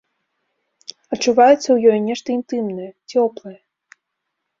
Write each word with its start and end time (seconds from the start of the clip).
Адчуваецца 1.15 1.57
ў 1.71 1.77
ёй 1.91 1.99
нешта 2.07 2.27
інтымнае, 2.37 2.87
цёплае. 3.13 3.55